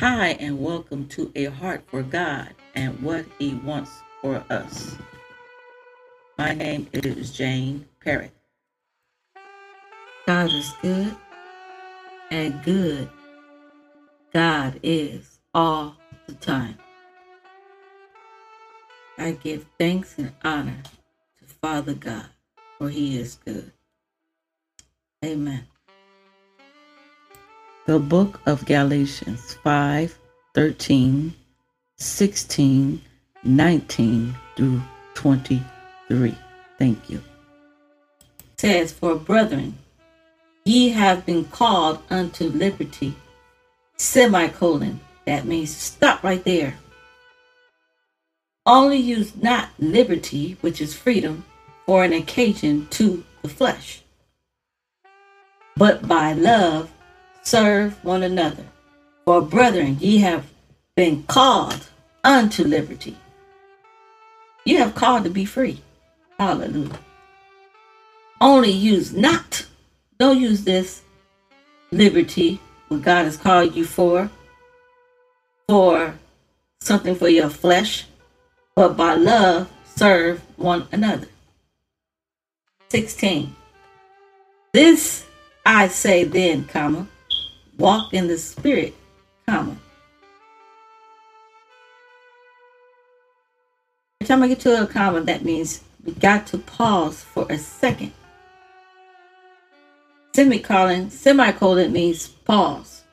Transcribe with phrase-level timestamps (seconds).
[0.00, 4.94] Hi, and welcome to A Heart for God and What He Wants for Us.
[6.36, 8.30] My name is Jane Parrot.
[10.26, 11.16] God is good,
[12.30, 13.08] and good
[14.34, 16.76] God is all the time.
[19.16, 20.82] I give thanks and honor
[21.38, 22.26] to Father God,
[22.76, 23.72] for He is good.
[25.24, 25.66] Amen.
[27.86, 30.18] The book of Galatians 5
[30.54, 31.32] 13,
[31.96, 33.00] 16,
[33.44, 34.82] 19 through
[35.14, 36.34] 23.
[36.80, 37.22] Thank you.
[38.58, 39.78] Says, For brethren,
[40.64, 43.14] ye have been called unto liberty.
[43.96, 44.98] Semicolon.
[45.24, 46.74] That means stop right there.
[48.66, 51.44] Only use not liberty, which is freedom,
[51.86, 54.02] for an occasion to the flesh,
[55.76, 56.90] but by love
[57.46, 58.64] serve one another.
[59.24, 60.46] For brethren, ye have
[60.96, 61.86] been called
[62.24, 63.16] unto liberty.
[64.64, 65.80] You have called to be free.
[66.38, 66.98] Hallelujah.
[68.40, 69.64] Only use not,
[70.18, 71.02] don't use this
[71.92, 74.28] liberty, what God has called you for,
[75.68, 76.18] for
[76.80, 78.06] something for your flesh,
[78.74, 81.28] but by love serve one another.
[82.88, 83.54] 16.
[84.72, 85.24] This
[85.64, 87.06] I say then, comma,
[87.78, 88.94] walk in the spirit,
[89.46, 89.76] comma.
[94.20, 97.58] Every time I get to a comma, that means we got to pause for a
[97.58, 98.12] second.
[100.34, 103.04] Semicolon, semicolon means pause.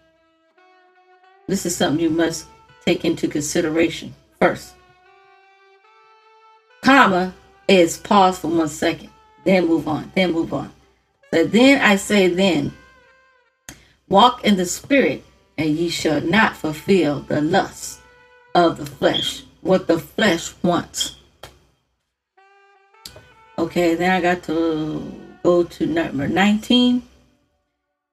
[1.48, 2.48] This is something you must
[2.86, 4.74] take into consideration first.
[6.82, 7.34] Comma
[7.68, 9.10] is pause for one second,
[9.46, 10.72] then move on, then move on.
[11.34, 12.74] So then I say, then
[14.14, 15.24] Walk in the spirit,
[15.58, 18.00] and ye shall not fulfill the lust
[18.54, 21.16] of the flesh, what the flesh wants.
[23.58, 27.02] Okay, then I got to go to number 19.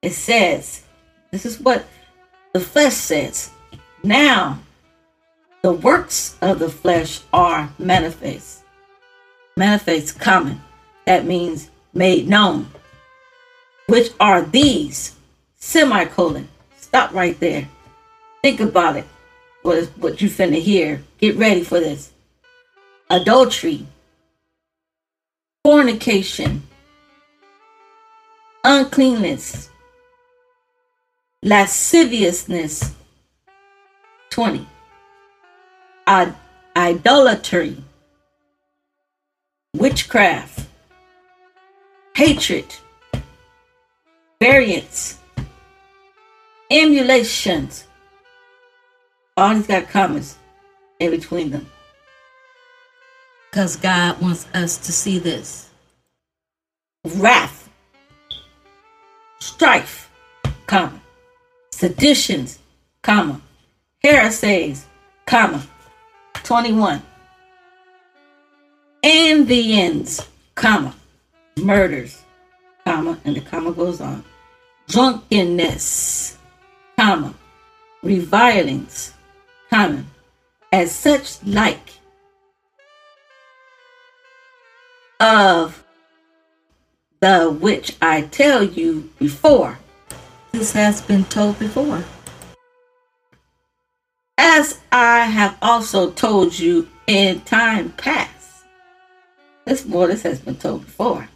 [0.01, 0.85] It says,
[1.33, 1.85] this is what
[2.55, 3.51] the flesh says.
[4.03, 4.59] Now,
[5.61, 8.63] the works of the flesh are manifest.
[9.55, 10.63] Manifest common.
[11.05, 12.69] That means made known.
[13.87, 15.17] Which are these
[15.61, 16.49] Semicolon.
[16.79, 17.69] Stop right there.
[18.43, 19.05] Think about it.
[19.63, 21.03] What, what you finna hear.
[21.19, 22.13] Get ready for this.
[23.11, 23.87] Adultery.
[25.63, 26.63] Fornication.
[28.65, 29.69] Uncleanness.
[31.43, 32.95] Lasciviousness.
[34.31, 34.67] 20.
[36.07, 36.35] Ad-
[36.75, 37.77] idolatry.
[39.77, 40.67] Witchcraft.
[42.17, 42.75] Hatred.
[44.41, 45.20] Variance
[46.71, 47.87] emulations.
[49.37, 50.37] All these got commas
[50.99, 51.67] in between them.
[53.51, 55.71] Because God wants us to see this.
[57.17, 57.69] Wrath,
[59.41, 60.11] strife,
[60.67, 61.01] comma,
[61.73, 62.59] seditions,
[63.03, 63.41] comma,
[64.05, 64.87] heresies,
[65.27, 65.67] comma,
[66.35, 67.03] 21.
[69.03, 70.95] Envyings, comma,
[71.57, 72.23] murders,
[72.85, 74.23] comma, and the comma goes on.
[74.89, 76.37] Drunkenness,
[77.01, 77.33] comma,
[78.03, 79.15] revilings,
[79.71, 80.05] comma,
[80.71, 81.95] as such like
[85.19, 85.83] of
[87.21, 89.79] the which I tell you before.
[90.53, 92.05] This has been told before.
[94.37, 98.65] As I have also told you in time past.
[99.65, 101.27] This boy, this has been told before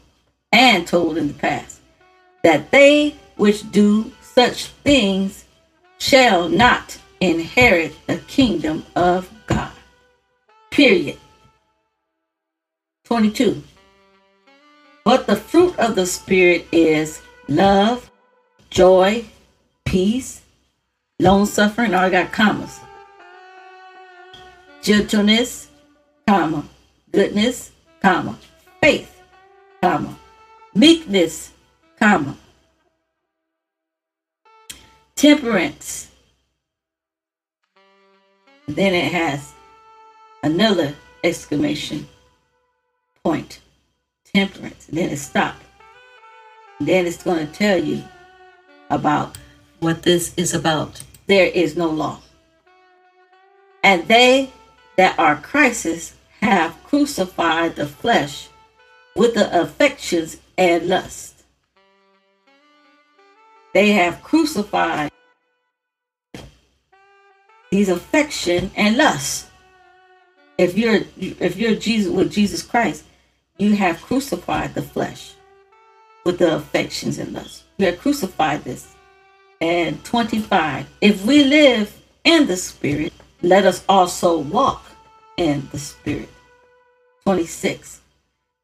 [0.53, 1.81] and told in the past.
[2.43, 5.44] That they which do such things
[6.05, 9.73] shall not inherit the kingdom of God.
[10.71, 11.17] Period.
[13.05, 13.63] 22.
[15.03, 18.11] But the fruit of the Spirit is love,
[18.69, 19.25] joy,
[19.87, 20.43] peace,
[21.21, 22.81] long suffering, all got commas.
[24.83, 25.69] Gentleness,
[26.29, 26.67] comma,
[27.13, 28.37] goodness, comma,
[28.83, 29.23] faith,
[29.81, 30.19] comma,
[30.75, 31.53] meekness,
[31.99, 32.37] comma,
[35.17, 36.11] temperance.
[38.67, 39.53] Then it has
[40.43, 42.07] another exclamation
[43.23, 43.61] point.
[44.35, 44.87] Temperance.
[44.87, 45.65] then it stops.
[46.81, 48.03] Then it's going to tell you
[48.91, 49.39] about
[49.81, 51.03] what this is about.
[51.27, 52.21] There is no law.
[53.83, 54.51] And they
[54.97, 58.49] that are Christ's have crucified the flesh
[59.15, 61.34] with the affections and lusts.
[63.75, 65.11] They have crucified
[67.71, 69.49] these affection and lust.
[70.57, 73.05] If you're if you're Jesus with Jesus Christ,
[73.59, 75.35] you have crucified the flesh
[76.25, 77.65] with the affections and lust.
[77.77, 78.95] You have crucified this.
[79.61, 83.13] And 25, if we live in the spirit,
[83.43, 84.85] let us also walk
[85.37, 86.29] in the spirit.
[87.25, 88.01] 26.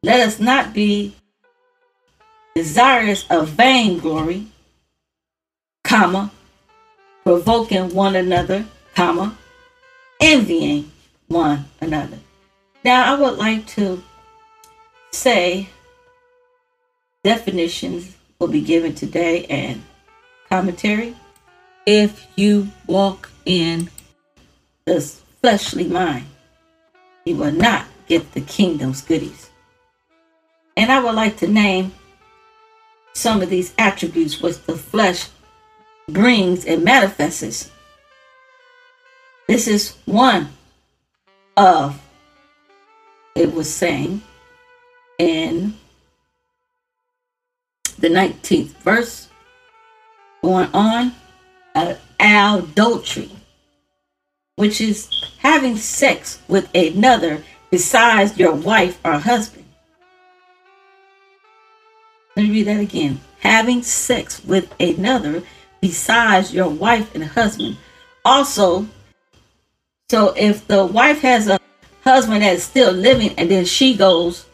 [0.03, 1.15] Let us not be
[2.55, 4.47] desirous of vainglory,
[5.91, 6.31] comma,
[7.25, 8.65] provoking one another,
[8.95, 9.37] comma,
[10.21, 10.89] envying
[11.27, 12.17] one another.
[12.85, 14.01] Now, I would like to
[15.11, 15.69] say
[17.25, 19.83] definitions will be given today and
[20.49, 21.17] commentary.
[21.87, 23.91] If you walk in
[24.85, 25.01] the
[25.41, 26.27] fleshly mind,
[27.25, 29.51] you will not get the kingdom's goodies.
[30.77, 31.91] And I would like to name
[33.13, 35.27] some of these attributes which the flesh
[36.13, 37.71] brings and manifests.
[39.49, 40.49] This is one
[41.57, 42.01] of,
[43.35, 44.23] it was saying
[45.19, 45.75] in
[47.99, 49.29] the 19th verse,
[50.43, 51.13] going on,
[51.75, 53.31] uh, adultery,
[54.57, 55.09] which is
[55.39, 59.65] having sex with another besides your wife or husband.
[62.37, 63.21] Let me read that again.
[63.41, 65.43] Having sex with another
[65.81, 67.77] besides your wife and husband.
[68.25, 68.87] Also,
[70.11, 71.59] so if the wife has a
[72.03, 74.47] husband that's still living and then she goes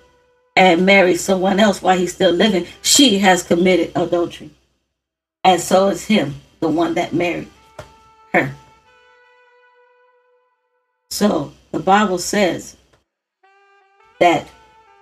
[0.55, 4.51] and marries someone else while he's still living, she has committed adultery.
[5.45, 7.49] And so is him, the one that married
[8.33, 8.55] her.
[11.11, 12.77] So the Bible says
[14.19, 14.49] that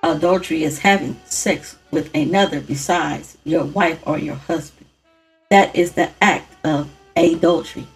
[0.03, 4.83] adultery is having sex with another besides your wife or your husband.
[5.55, 7.87] That is the act of adultery.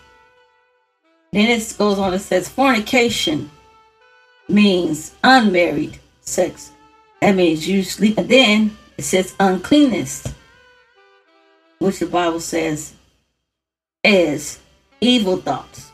[1.33, 3.51] Then it goes on and says fornication
[4.49, 6.71] means unmarried sex.
[7.21, 8.17] That means you sleep.
[8.17, 10.33] And then it says uncleanness,
[11.81, 12.95] which the Bible says
[14.05, 14.61] is
[15.01, 15.91] evil thoughts.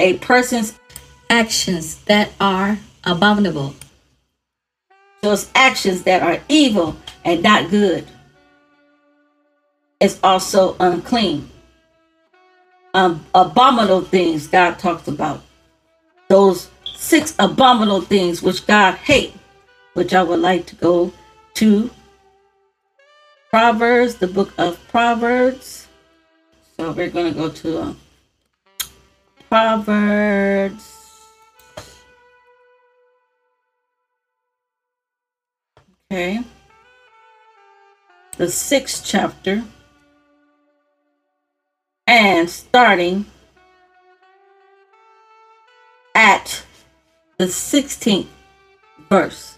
[0.00, 0.78] A person's
[1.28, 3.74] actions that are abominable
[5.20, 6.96] those actions that are evil
[7.26, 8.06] and not good
[10.00, 11.48] is also unclean.
[12.94, 15.42] Um, abominable things God talks about.
[16.28, 19.34] Those six abominable things which God hate,
[19.94, 21.12] which I would like to go
[21.54, 21.90] to
[23.50, 25.86] Proverbs, the book of Proverbs.
[26.76, 28.00] So we're going to go to um,
[29.48, 31.00] Proverbs
[36.12, 36.40] Okay.
[38.36, 39.62] The sixth chapter.
[42.50, 43.24] Starting
[46.16, 46.64] at
[47.38, 48.26] the 16th
[49.08, 49.56] verse.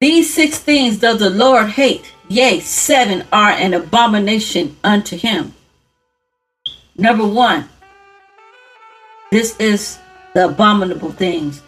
[0.00, 5.54] These six things does the Lord hate, yea, seven are an abomination unto him.
[6.96, 7.68] Number one,
[9.30, 9.98] this is
[10.34, 11.60] the abominable things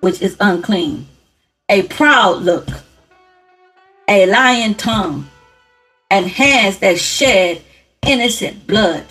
[0.00, 1.06] which is unclean,
[1.68, 2.68] a proud look,
[4.08, 5.28] a lying tongue,
[6.10, 7.62] and hands that shed
[8.02, 9.04] innocent blood.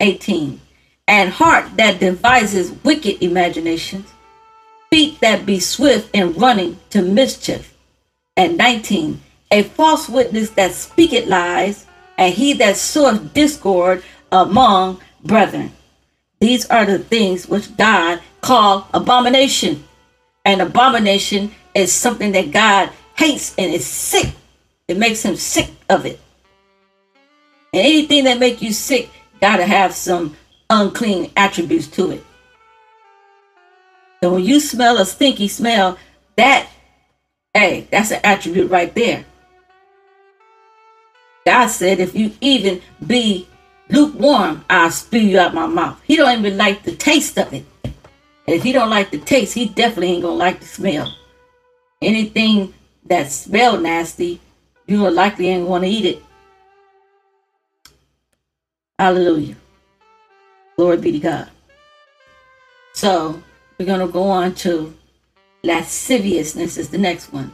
[0.00, 0.60] 18.
[1.06, 4.10] And heart that devises wicked imaginations,
[4.90, 7.76] feet that be swift in running to mischief.
[8.36, 9.20] And 19.
[9.50, 11.86] A false witness that speaketh lies,
[12.16, 15.72] and he that soweth discord among brethren.
[16.40, 19.84] These are the things which God called abomination.
[20.44, 22.90] And abomination is something that God
[23.22, 24.34] hates and is sick.
[24.88, 26.18] It makes him sick of it.
[27.72, 29.10] And anything that make you sick
[29.40, 30.36] gotta have some
[30.68, 32.24] unclean attributes to it.
[34.22, 35.98] So when you smell a stinky smell,
[36.36, 36.68] that
[37.54, 39.24] hey, that's an attribute right there.
[41.46, 43.46] God said if you even be
[43.88, 46.00] lukewarm, I'll spew you out my mouth.
[46.04, 47.64] He don't even like the taste of it.
[47.84, 51.14] And if he don't like the taste, he definitely ain't gonna like the smell.
[52.00, 52.74] Anything
[53.06, 54.40] that smell nasty,
[54.86, 56.22] you are likely ain't going to eat it.
[58.98, 59.56] Hallelujah.
[60.76, 61.48] Glory be to God.
[62.94, 63.42] So
[63.78, 64.94] we're gonna go on to
[65.64, 67.52] lasciviousness is the next one.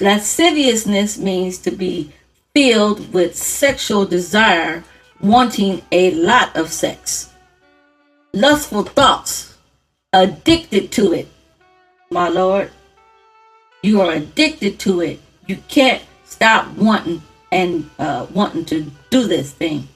[0.00, 2.12] Lasciviousness means to be
[2.54, 4.84] filled with sexual desire,
[5.20, 7.32] wanting a lot of sex.
[8.34, 9.56] Lustful thoughts,
[10.12, 11.28] addicted to it,
[12.10, 12.70] my Lord.
[13.82, 15.20] You are addicted to it.
[15.46, 19.88] You can't stop wanting and uh, wanting to do this thing.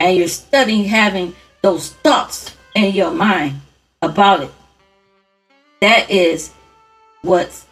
[0.00, 3.60] And you're studying having those thoughts in your mind
[4.00, 4.50] about it.
[5.80, 6.52] That is
[7.22, 7.64] what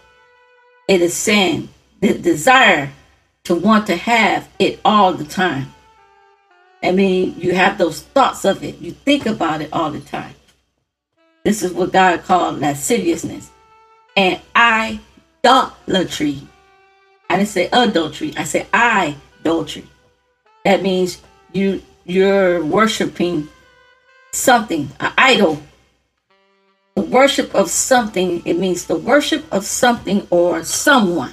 [0.89, 1.69] it is saying.
[2.01, 2.93] The desire
[3.45, 5.73] to want to have it all the time.
[6.83, 8.79] I mean, you have those thoughts of it.
[8.79, 10.35] You think about it all the time.
[11.45, 13.51] This is what God called lasciviousness
[14.17, 16.43] and idolatry.
[17.29, 18.35] I didn't say adultery.
[18.37, 19.87] I said idolatry.
[20.65, 23.49] That means you you're worshiping
[24.33, 25.63] something, an idol.
[26.97, 31.33] The worship of something, it means the worship of something or someone.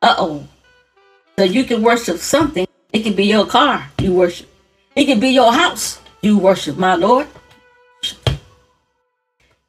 [0.00, 0.48] Uh oh.
[1.38, 2.66] So you can worship something.
[2.92, 4.48] It can be your car, you worship.
[4.96, 7.26] It can be your house, you worship, my Lord.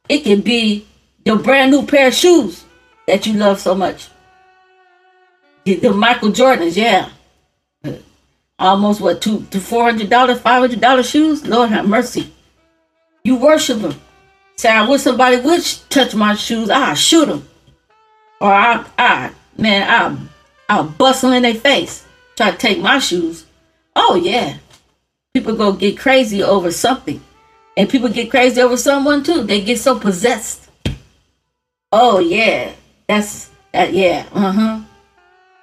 [0.09, 0.87] It can be
[1.25, 2.65] your brand new pair of shoes
[3.07, 4.09] that you love so much.
[5.65, 7.09] The Michael Jordans, yeah.
[8.57, 11.45] Almost what two to four hundred dollars, five hundred dollars shoes?
[11.45, 12.31] Lord have mercy.
[13.23, 13.99] You worship them.
[14.57, 16.69] Say, I wish somebody would touch my shoes.
[16.69, 17.47] I'll shoot them.
[18.39, 20.17] Or I, I, man, I'll,
[20.69, 22.05] I'll bust in their face.
[22.35, 23.45] Try to take my shoes.
[23.95, 24.57] Oh, yeah.
[25.33, 27.21] People go get crazy over something.
[27.77, 29.43] And people get crazy over someone too.
[29.43, 30.60] They get so possessed.
[31.91, 32.73] Oh, yeah.
[33.07, 34.25] That's, that, yeah.
[34.33, 34.79] Uh huh.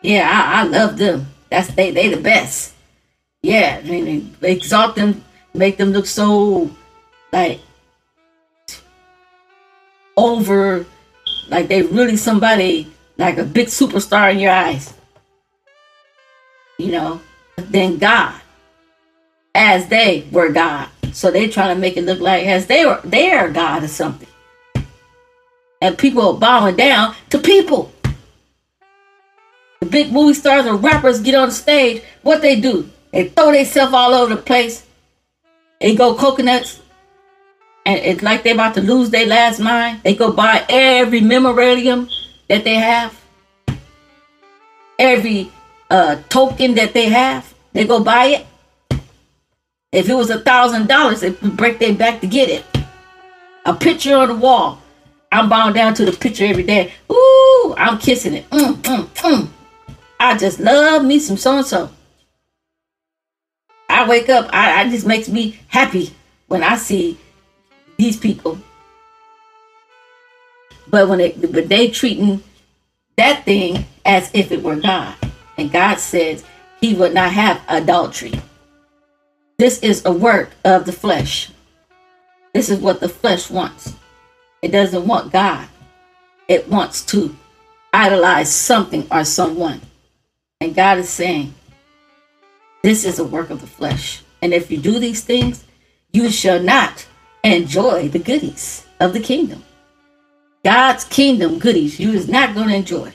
[0.03, 1.27] Yeah, I, I love them.
[1.51, 2.75] That's, they, they the best.
[3.43, 3.81] Yeah.
[3.83, 6.71] I mean, they exalt them, make them look so
[7.33, 7.61] like
[10.17, 10.87] over
[11.49, 14.95] like they really somebody like a big superstar in your eyes
[16.79, 17.21] you know
[17.57, 18.41] than god
[19.55, 23.01] as they were god so they trying to make it look like as they were
[23.05, 24.28] they are god or something
[25.81, 27.93] and people are bowing down to people
[29.81, 33.53] the big movie stars and rappers get on the stage what they do they throw
[33.53, 34.87] themselves all over the place
[35.81, 36.81] they go coconuts
[37.89, 40.03] and it's like they're about to lose their last mind.
[40.03, 42.11] They go buy every memorandum
[42.49, 43.19] that they have,
[44.99, 45.51] every
[45.91, 47.55] uh, token that they have.
[47.73, 49.01] They go buy it.
[49.91, 52.67] If it was a thousand dollars, they break their back to get it.
[53.65, 54.83] A picture on the wall.
[55.31, 56.93] I'm bound down to the picture every day.
[57.11, 58.49] Ooh, I'm kissing it.
[58.51, 59.49] Mm, mm, mm.
[60.19, 61.91] I just love me some so and so.
[63.89, 66.15] I wake up, I, I just makes me happy
[66.49, 67.19] when I see
[67.97, 68.59] these people.
[70.89, 72.43] But when it, but they treating
[73.17, 75.15] that thing as if it were God,
[75.59, 76.45] and God says
[76.81, 78.33] He would not have adultery.
[79.59, 81.51] This is a work of the flesh.
[82.55, 83.95] This is what the flesh wants.
[84.63, 85.69] It doesn't want God.
[86.49, 87.35] It wants to
[87.93, 89.81] idolize something or someone.
[90.61, 91.55] And God is saying,
[92.83, 94.23] this is a work of the flesh.
[94.43, 95.65] And if you do these things,
[96.13, 97.07] you shall not
[97.45, 99.63] enjoy the goodies of the kingdom.
[100.65, 103.13] God's kingdom goodies you is not going to enjoy.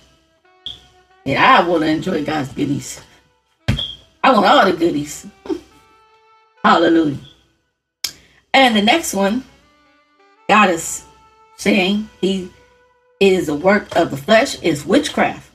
[1.25, 3.01] And I want to enjoy God's goodies.
[4.23, 5.27] I want all the goodies.
[6.63, 7.17] Hallelujah.
[8.53, 9.43] And the next one,
[10.47, 11.05] God is
[11.63, 12.49] saying he
[13.21, 15.49] is a work of the flesh, is witchcraft.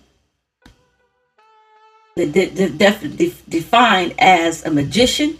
[2.16, 5.38] The, the, defined as a magician,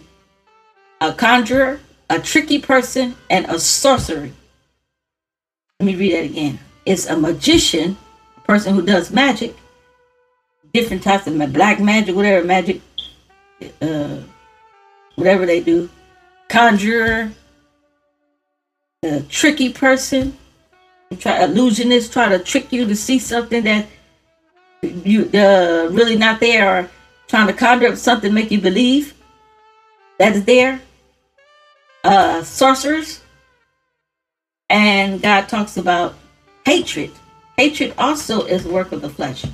[1.01, 4.33] a conjurer, a tricky person, and a sorcery.
[5.81, 6.59] Let me read that again.
[6.85, 7.97] It's a magician,
[8.37, 9.57] a person who does magic,
[10.75, 12.83] different types of black magic, whatever magic,
[13.81, 14.19] uh,
[15.17, 15.89] whatever they do,
[16.49, 17.33] conjurer,
[19.03, 20.37] a tricky person,
[21.17, 23.87] try illusionist, try to trick you to see something that
[24.83, 26.91] you uh, really not there, or
[27.27, 29.15] trying to conjure up something make you believe
[30.19, 30.81] that is there
[32.05, 33.21] uh, sorcerers.
[34.71, 36.15] And God talks about
[36.67, 37.11] hatred.
[37.57, 39.45] Hatred also is work of the flesh.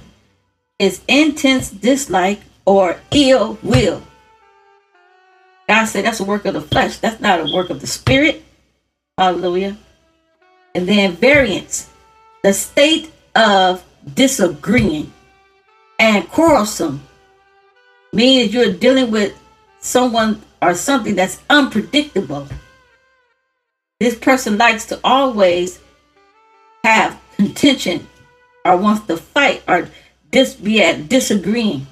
[0.79, 4.03] It's intense dislike or ill will.
[5.69, 6.99] God said that's a work of the flesh.
[6.99, 8.45] That's not a work of the spirit.
[9.17, 9.77] Hallelujah.
[10.75, 11.89] And then variance,
[12.43, 15.13] the state of disagreeing
[15.99, 17.03] and quarrelsome,
[18.13, 19.37] means you're dealing with
[19.81, 22.49] someone or something that's unpredictable.
[24.01, 25.81] This person likes to always
[26.85, 28.07] have contention
[28.65, 29.89] or wants to fight or
[30.31, 31.87] dis- be at disagreeing.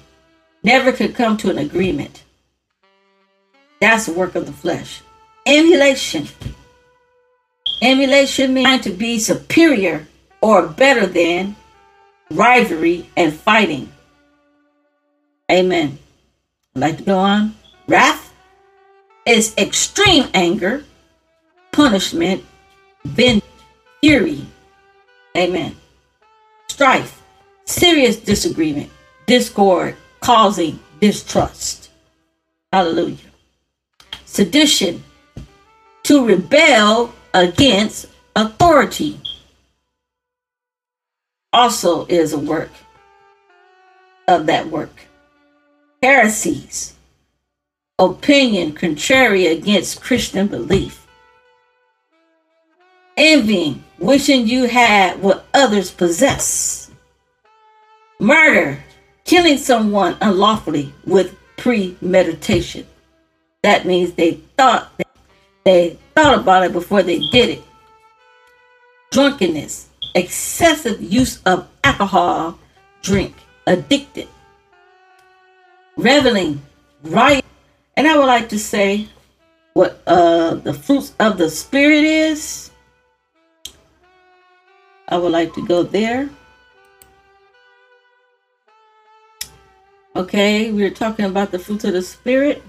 [0.63, 2.23] Never could come to an agreement.
[3.79, 5.01] That's the work of the flesh.
[5.45, 6.27] Emulation.
[7.83, 10.07] Emulation means to be superior
[10.39, 11.53] or better than
[12.31, 13.91] rivalry and fighting.
[15.51, 15.99] Amen.
[16.75, 17.55] I'd like to go on.
[17.87, 18.33] Wrath
[19.25, 20.85] is extreme anger,
[21.73, 22.45] punishment,
[23.03, 23.43] vengeance,
[23.99, 24.45] fury.
[25.35, 25.75] Amen.
[26.69, 27.21] Strife,
[27.65, 28.89] serious disagreement,
[29.27, 31.91] discord, causing distrust.
[32.71, 33.17] Hallelujah.
[34.23, 35.03] Sedition,
[36.03, 39.19] to rebel against authority,
[41.51, 42.71] also is a work
[44.27, 45.07] of that work.
[46.01, 46.95] Heresies,
[47.99, 51.05] opinion contrary against Christian belief.
[53.15, 56.89] Envying, wishing you had what others possess.
[58.19, 58.83] Murder,
[59.23, 62.85] killing someone unlawfully with premeditation.
[63.61, 64.91] That means they thought
[65.65, 67.63] they thought about it before they did it.
[69.11, 72.59] Drunkenness, excessive use of alcohol,
[73.01, 73.35] drink,
[73.67, 74.27] addicted.
[75.95, 76.61] Reveling,
[77.03, 77.45] riot,
[77.95, 79.07] and I would like to say
[79.73, 82.71] what uh, the fruits of the spirit is.
[85.07, 86.29] I would like to go there.
[90.15, 92.63] Okay, we are talking about the fruits of the spirit.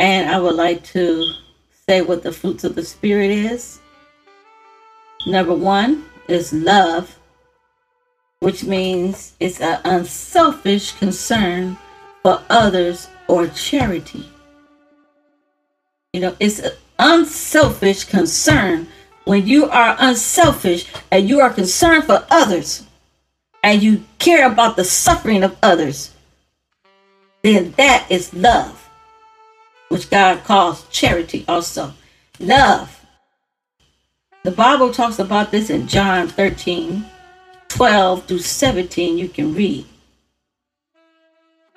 [0.00, 1.34] And I would like to
[1.86, 3.78] say what the fruits of the spirit is.
[5.26, 7.18] Number one is love,
[8.40, 11.76] which means it's an unselfish concern
[12.22, 14.28] for others or charity.
[16.14, 18.88] You know, it's an unselfish concern
[19.24, 22.84] when you are unselfish and you are concerned for others
[23.62, 26.14] and you care about the suffering of others,
[27.42, 28.89] then that is love,
[29.90, 31.92] which God calls charity also.
[32.38, 33.04] Love.
[34.44, 37.04] The Bible talks about this in John 13,
[37.68, 39.18] 12 through 17.
[39.18, 39.84] You can read.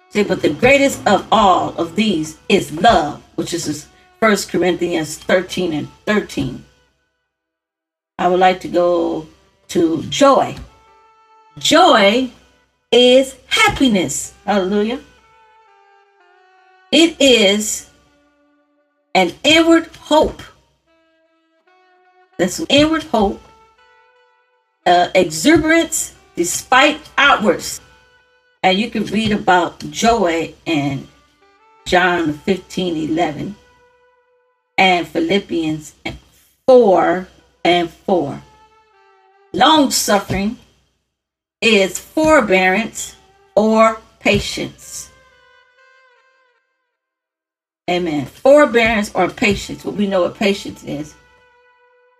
[0.09, 3.87] See, but the greatest of all of these is love, which is
[4.19, 6.63] 1 Corinthians 13 and 13.
[8.19, 9.27] I would like to go
[9.69, 10.55] to joy.
[11.57, 12.29] Joy
[12.91, 14.35] is happiness.
[14.45, 15.01] Hallelujah.
[16.91, 17.89] It is
[19.15, 20.41] an inward hope.
[22.37, 23.41] That's an inward hope,
[24.85, 27.79] uh, exuberance despite outwards.
[28.63, 31.07] And you can read about joy in
[31.85, 33.55] John 15 11
[34.77, 35.95] and Philippians
[36.65, 37.27] 4
[37.63, 38.41] and 4.
[39.53, 40.57] Long suffering
[41.61, 43.15] is forbearance
[43.55, 45.12] or patience.
[47.93, 48.25] Amen.
[48.25, 49.85] Forbearance or patience.
[49.85, 51.13] What we know what patience is.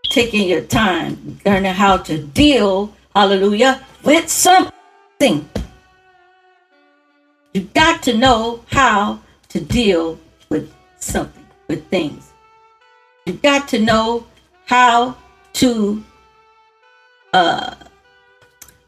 [0.03, 5.49] Taking your time, learning how to deal, hallelujah, with something.
[7.55, 12.31] You got to know how to deal with something, with things.
[13.25, 14.27] You got to know
[14.65, 15.17] how
[15.53, 16.03] to
[17.33, 17.73] uh,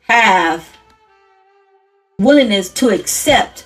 [0.02, 0.70] have
[2.20, 3.66] willingness to accept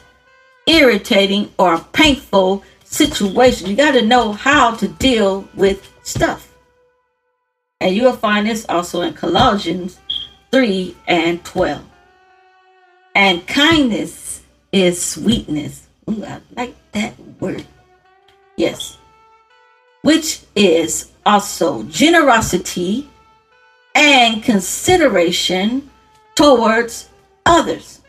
[0.67, 3.69] irritating or painful situations.
[3.69, 6.53] You got to know how to deal with stuff.
[7.79, 9.99] And you will find this also in Colossians
[10.51, 11.81] 3 and 12.
[13.15, 15.87] And kindness is sweetness.
[16.09, 17.65] Ooh, I like that word.
[18.57, 18.97] Yes.
[20.01, 23.07] Which is also generosity
[23.95, 25.89] and consideration
[26.35, 27.09] towards
[27.45, 28.01] others.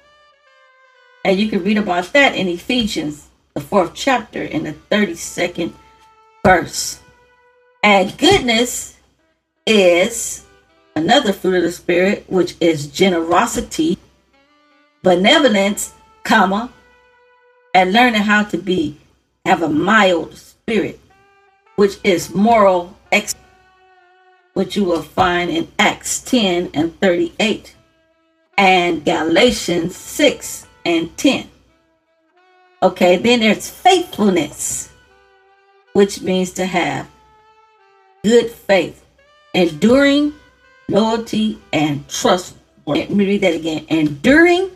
[1.25, 5.73] And you can read about that in Ephesians, the fourth chapter, in the 32nd
[6.45, 7.01] verse.
[7.83, 8.99] And goodness
[9.67, 10.47] is
[10.97, 13.99] another fruit of the Spirit, which is generosity,
[15.03, 16.73] benevolence, comma,
[17.75, 18.99] and learning how to be
[19.47, 21.01] have a mild spirit,
[21.77, 23.41] which is moral excellence
[24.55, 27.75] which you will find in Acts 10 and 38
[28.59, 31.49] and Galatians 6 and 10.
[32.83, 34.91] Okay, then there's faithfulness,
[35.93, 37.07] which means to have
[38.25, 39.05] good faith,
[39.53, 40.33] enduring
[40.89, 42.57] loyalty and trust.
[42.87, 43.85] Let me read that again.
[43.89, 44.71] Enduring,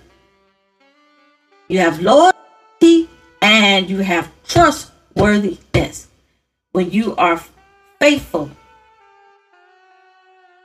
[1.69, 3.09] you have loyalty
[3.41, 6.09] and you have trustworthiness.
[6.73, 7.43] When you are
[8.01, 8.51] faithful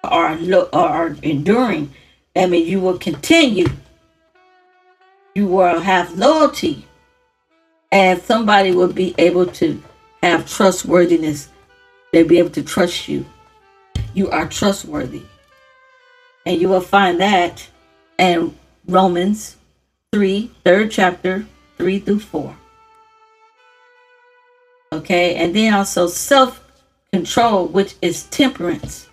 [0.04, 0.38] are
[0.74, 1.94] are enduring,
[2.36, 3.68] I mean, you will continue.
[5.36, 6.86] You will have loyalty,
[7.92, 9.82] and somebody will be able to
[10.22, 11.50] have trustworthiness.
[12.12, 13.26] They'll be able to trust you.
[14.14, 15.24] You are trustworthy,
[16.46, 17.68] and you will find that
[18.18, 18.56] in
[18.88, 19.58] Romans
[20.12, 21.46] 3, third chapter,
[21.78, 22.56] 3 through 4.
[24.92, 26.64] Okay, and then also self
[27.14, 29.08] control, which is temperance.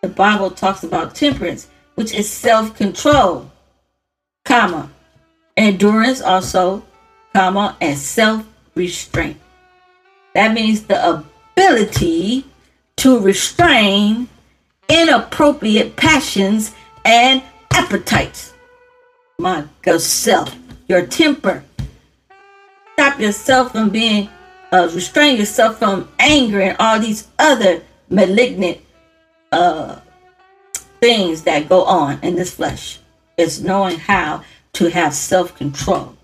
[0.00, 3.50] The Bible talks about temperance, which is self control,
[4.44, 4.90] comma,
[5.56, 6.82] endurance also,
[7.38, 9.36] comma, and self restraint.
[10.34, 11.22] That means the
[11.56, 12.44] ability
[12.96, 14.28] to restrain
[14.88, 16.74] inappropriate passions
[17.04, 17.40] and
[17.72, 18.54] appetites.
[19.38, 20.52] My God, self,
[20.88, 21.62] your temper.
[22.94, 24.28] Stop yourself from being,
[24.72, 28.80] uh, restrain yourself from anger and all these other malignant
[29.52, 30.00] uh,
[31.00, 32.98] things that go on in this flesh.
[33.36, 36.17] It's knowing how to have self control.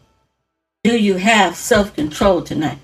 [0.85, 2.79] Do you have self control tonight?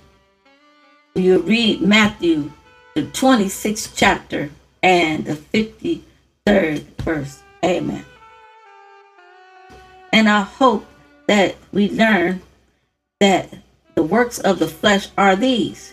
[1.15, 2.51] You read Matthew,
[2.95, 4.49] the 26th chapter
[4.83, 7.43] and the 53rd verse?
[7.63, 8.07] Amen.
[10.15, 10.87] And I hope
[11.27, 12.41] that we learn
[13.21, 13.53] that
[13.95, 15.93] the works of the flesh are these.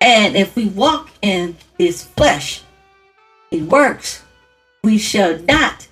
[0.00, 2.62] And if we walk in this flesh,
[3.50, 4.22] it works,
[4.84, 5.88] we shall not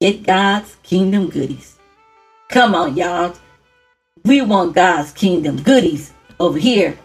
[0.00, 1.78] get God's kingdom goodies.
[2.48, 3.34] Come on, y'all.
[4.24, 6.98] We want God's kingdom goodies over here.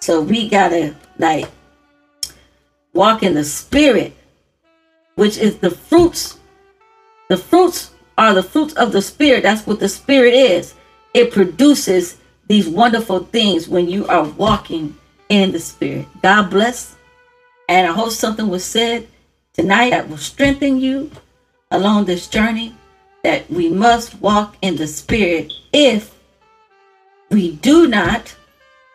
[0.00, 1.48] So we gotta like
[2.92, 4.14] walk in the spirit,
[5.16, 6.38] which is the fruits.
[7.28, 9.42] The fruits are the fruits of the spirit.
[9.42, 10.74] That's what the spirit is.
[11.14, 14.96] It produces these wonderful things when you are walking
[15.28, 16.06] in the spirit.
[16.22, 16.96] God bless.
[17.68, 19.06] And I hope something was said
[19.52, 21.10] tonight that will strengthen you
[21.70, 22.74] along this journey
[23.22, 26.14] that we must walk in the spirit if
[27.30, 28.34] we do not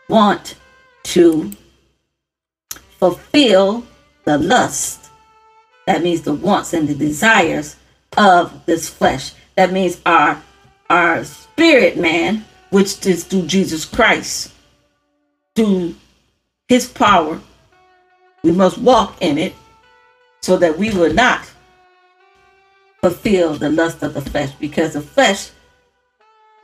[0.09, 0.55] want
[1.03, 1.51] to
[2.99, 3.85] fulfill
[4.25, 5.09] the lust.
[5.87, 7.77] That means the wants and the desires
[8.17, 9.33] of this flesh.
[9.55, 10.41] That means our
[10.89, 14.53] our spirit man, which is through Jesus Christ,
[15.55, 15.95] through
[16.67, 17.39] his power.
[18.43, 19.55] We must walk in it
[20.41, 21.49] so that we will not
[23.01, 25.49] fulfill the lust of the flesh because the flesh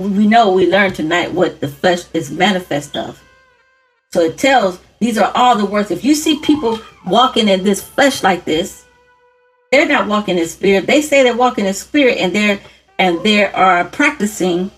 [0.09, 3.21] we know we learned tonight what the flesh is manifest of.
[4.11, 7.81] So it tells these are all the works if you see people walking in this
[7.81, 8.81] flesh like this
[9.71, 10.85] they're not walking in spirit.
[10.85, 12.59] They say they're walking in spirit and they're
[12.99, 14.69] and they are practicing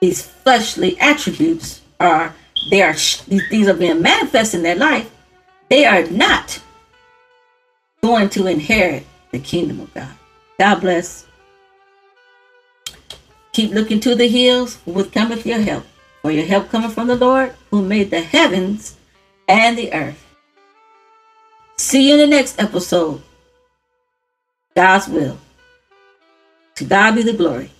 [0.00, 2.34] these fleshly attributes are
[2.70, 2.94] they are
[3.26, 5.10] these are being manifest in their life.
[5.68, 6.60] They are not
[8.02, 10.14] going to inherit the kingdom of god.
[10.58, 11.26] God bless.
[13.52, 15.84] Keep looking to the hills with cometh your help.
[16.22, 18.96] For your help coming from the Lord who made the heavens
[19.48, 20.24] and the earth.
[21.76, 23.22] See you in the next episode.
[24.74, 25.36] God's will.
[26.76, 27.70] To God be the glory.